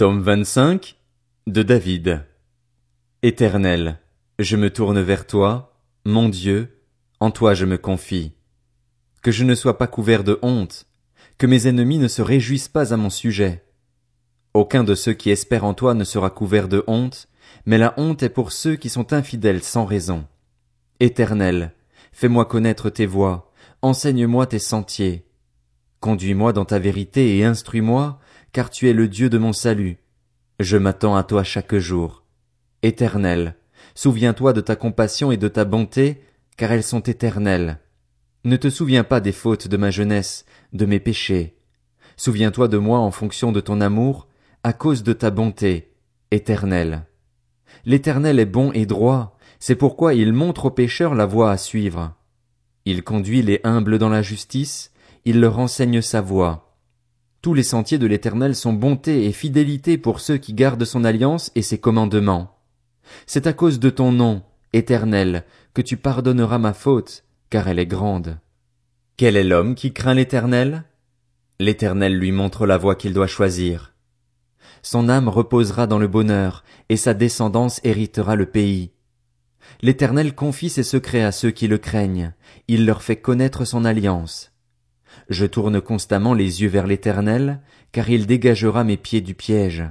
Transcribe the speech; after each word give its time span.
Psaume 0.00 0.22
25 0.22 0.96
de 1.46 1.62
David. 1.62 2.24
Éternel, 3.22 4.00
je 4.38 4.56
me 4.56 4.70
tourne 4.70 4.98
vers 5.02 5.26
toi, 5.26 5.78
mon 6.06 6.30
Dieu, 6.30 6.80
en 7.20 7.30
toi 7.30 7.52
je 7.52 7.66
me 7.66 7.76
confie. 7.76 8.32
Que 9.20 9.30
je 9.30 9.44
ne 9.44 9.54
sois 9.54 9.76
pas 9.76 9.86
couvert 9.86 10.24
de 10.24 10.38
honte, 10.40 10.86
que 11.36 11.46
mes 11.46 11.66
ennemis 11.66 11.98
ne 11.98 12.08
se 12.08 12.22
réjouissent 12.22 12.70
pas 12.70 12.94
à 12.94 12.96
mon 12.96 13.10
sujet. 13.10 13.62
Aucun 14.54 14.84
de 14.84 14.94
ceux 14.94 15.12
qui 15.12 15.28
espèrent 15.28 15.66
en 15.66 15.74
toi 15.74 15.92
ne 15.92 16.04
sera 16.04 16.30
couvert 16.30 16.68
de 16.68 16.82
honte, 16.86 17.28
mais 17.66 17.76
la 17.76 17.92
honte 17.98 18.22
est 18.22 18.30
pour 18.30 18.52
ceux 18.52 18.76
qui 18.76 18.88
sont 18.88 19.12
infidèles 19.12 19.62
sans 19.62 19.84
raison. 19.84 20.24
Éternel, 21.00 21.74
fais-moi 22.10 22.46
connaître 22.46 22.88
tes 22.88 23.04
voies, 23.04 23.52
enseigne-moi 23.82 24.46
tes 24.46 24.60
sentiers. 24.60 25.29
Conduis-moi 26.00 26.54
dans 26.54 26.64
ta 26.64 26.78
vérité 26.78 27.36
et 27.36 27.44
instruis-moi, 27.44 28.18
car 28.52 28.70
tu 28.70 28.88
es 28.88 28.94
le 28.94 29.06
Dieu 29.06 29.28
de 29.28 29.36
mon 29.36 29.52
salut. 29.52 29.98
Je 30.58 30.78
m'attends 30.78 31.14
à 31.14 31.24
toi 31.24 31.44
chaque 31.44 31.76
jour. 31.76 32.24
Éternel, 32.82 33.56
souviens-toi 33.94 34.54
de 34.54 34.62
ta 34.62 34.76
compassion 34.76 35.30
et 35.30 35.36
de 35.36 35.48
ta 35.48 35.66
bonté, 35.66 36.22
car 36.56 36.72
elles 36.72 36.82
sont 36.82 37.00
éternelles. 37.00 37.80
Ne 38.44 38.56
te 38.56 38.70
souviens 38.70 39.04
pas 39.04 39.20
des 39.20 39.32
fautes 39.32 39.68
de 39.68 39.76
ma 39.76 39.90
jeunesse, 39.90 40.46
de 40.72 40.86
mes 40.86 41.00
péchés. 41.00 41.58
Souviens-toi 42.16 42.68
de 42.68 42.78
moi 42.78 42.98
en 42.98 43.10
fonction 43.10 43.52
de 43.52 43.60
ton 43.60 43.82
amour, 43.82 44.26
à 44.62 44.72
cause 44.72 45.02
de 45.02 45.12
ta 45.12 45.30
bonté, 45.30 45.92
éternelle. 46.30 47.04
L'Éternel 47.84 48.38
est 48.38 48.46
bon 48.46 48.72
et 48.72 48.86
droit, 48.86 49.36
c'est 49.58 49.76
pourquoi 49.76 50.14
il 50.14 50.32
montre 50.32 50.66
aux 50.66 50.70
pécheurs 50.70 51.14
la 51.14 51.26
voie 51.26 51.50
à 51.50 51.58
suivre. 51.58 52.14
Il 52.86 53.04
conduit 53.04 53.42
les 53.42 53.60
humbles 53.64 53.98
dans 53.98 54.08
la 54.08 54.22
justice, 54.22 54.92
il 55.24 55.40
leur 55.40 55.58
enseigne 55.58 56.02
sa 56.02 56.20
voie. 56.20 56.76
Tous 57.42 57.54
les 57.54 57.62
sentiers 57.62 57.98
de 57.98 58.06
l'Éternel 58.06 58.54
sont 58.54 58.72
bonté 58.72 59.24
et 59.26 59.32
fidélité 59.32 59.96
pour 59.96 60.20
ceux 60.20 60.36
qui 60.36 60.52
gardent 60.52 60.84
son 60.84 61.04
alliance 61.04 61.50
et 61.54 61.62
ses 61.62 61.78
commandements. 61.78 62.58
C'est 63.26 63.46
à 63.46 63.52
cause 63.52 63.80
de 63.80 63.90
ton 63.90 64.12
nom, 64.12 64.42
Éternel, 64.72 65.44
que 65.74 65.82
tu 65.82 65.96
pardonneras 65.96 66.58
ma 66.58 66.74
faute, 66.74 67.24
car 67.48 67.68
elle 67.68 67.78
est 67.78 67.86
grande. 67.86 68.38
Quel 69.16 69.36
est 69.36 69.44
l'homme 69.44 69.74
qui 69.74 69.92
craint 69.92 70.14
l'Éternel? 70.14 70.84
L'Éternel 71.58 72.16
lui 72.16 72.32
montre 72.32 72.66
la 72.66 72.78
voie 72.78 72.94
qu'il 72.94 73.12
doit 73.12 73.26
choisir. 73.26 73.94
Son 74.82 75.08
âme 75.08 75.28
reposera 75.28 75.86
dans 75.86 75.98
le 75.98 76.08
bonheur, 76.08 76.64
et 76.88 76.96
sa 76.96 77.14
descendance 77.14 77.80
héritera 77.84 78.36
le 78.36 78.46
pays. 78.46 78.92
L'Éternel 79.82 80.34
confie 80.34 80.70
ses 80.70 80.82
secrets 80.82 81.22
à 81.22 81.32
ceux 81.32 81.50
qui 81.50 81.68
le 81.68 81.78
craignent, 81.78 82.32
il 82.68 82.86
leur 82.86 83.02
fait 83.02 83.16
connaître 83.16 83.64
son 83.64 83.84
alliance. 83.84 84.49
Je 85.28 85.46
tourne 85.46 85.80
constamment 85.80 86.34
les 86.34 86.62
yeux 86.62 86.68
vers 86.68 86.86
l'Éternel, 86.86 87.60
car 87.92 88.10
il 88.10 88.26
dégagera 88.26 88.84
mes 88.84 88.96
pieds 88.96 89.20
du 89.20 89.34
piège. 89.34 89.84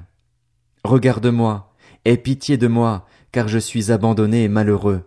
Regarde-moi, 0.83 1.73
aie 2.05 2.17
pitié 2.17 2.57
de 2.57 2.67
moi, 2.67 3.05
car 3.31 3.47
je 3.47 3.59
suis 3.59 3.91
abandonné 3.91 4.43
et 4.43 4.47
malheureux. 4.47 5.03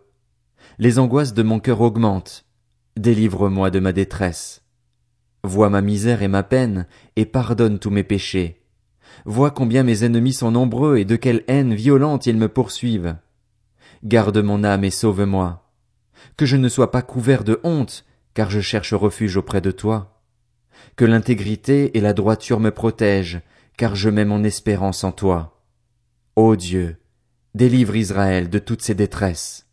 Les 0.78 0.98
angoisses 0.98 1.34
de 1.34 1.42
mon 1.42 1.60
cœur 1.60 1.80
augmentent. 1.80 2.44
Délivre-moi 2.96 3.70
de 3.70 3.80
ma 3.80 3.92
détresse. 3.92 4.62
Vois 5.44 5.70
ma 5.70 5.80
misère 5.80 6.22
et 6.22 6.28
ma 6.28 6.42
peine, 6.42 6.86
et 7.16 7.26
pardonne 7.26 7.78
tous 7.78 7.90
mes 7.90 8.04
péchés. 8.04 8.62
Vois 9.24 9.50
combien 9.50 9.82
mes 9.82 10.04
ennemis 10.04 10.32
sont 10.32 10.50
nombreux 10.50 10.98
et 10.98 11.04
de 11.04 11.16
quelle 11.16 11.44
haine 11.48 11.74
violente 11.74 12.26
ils 12.26 12.36
me 12.36 12.48
poursuivent. 12.48 13.16
Garde 14.04 14.38
mon 14.38 14.64
âme 14.64 14.84
et 14.84 14.90
sauve-moi. 14.90 15.70
Que 16.36 16.46
je 16.46 16.56
ne 16.56 16.68
sois 16.68 16.90
pas 16.90 17.02
couvert 17.02 17.44
de 17.44 17.60
honte, 17.64 18.04
car 18.34 18.50
je 18.50 18.60
cherche 18.60 18.94
refuge 18.94 19.36
auprès 19.36 19.60
de 19.60 19.70
toi. 19.70 20.22
Que 20.96 21.04
l'intégrité 21.04 21.96
et 21.96 22.00
la 22.00 22.12
droiture 22.12 22.60
me 22.60 22.70
protègent, 22.70 23.40
car 23.76 23.94
je 23.94 24.10
mets 24.10 24.24
mon 24.24 24.44
espérance 24.44 25.04
en 25.04 25.12
toi. 25.12 25.62
Ô 26.36 26.56
Dieu, 26.56 26.96
délivre 27.54 27.96
Israël 27.96 28.50
de 28.50 28.58
toutes 28.58 28.82
ses 28.82 28.94
détresses. 28.94 29.66